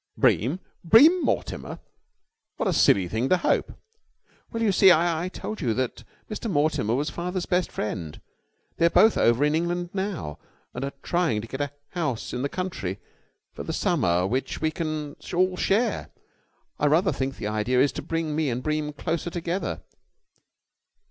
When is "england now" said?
9.53-10.39